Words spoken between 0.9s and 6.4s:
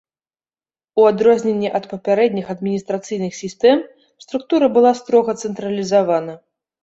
У адрозненне ад папярэдніх адміністрацыйных сістэм, структура была строга цэнтралізавана.